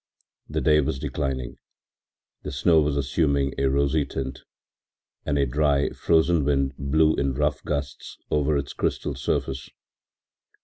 The 0.49 0.61
day 0.61 0.81
was 0.81 0.97
declining, 0.97 1.57
the 2.41 2.51
snow 2.51 2.81
was 2.81 2.97
assuming 2.97 3.53
a 3.59 3.65
rosy 3.67 4.03
tint, 4.03 4.41
and 5.27 5.37
a 5.37 5.45
dry, 5.45 5.91
frozen 5.91 6.43
wind 6.43 6.73
blew 6.75 7.13
in 7.13 7.35
rough 7.35 7.63
gusts 7.63 8.17
over 8.31 8.57
its 8.57 8.73
crystal 8.73 9.13
surface. 9.13 9.69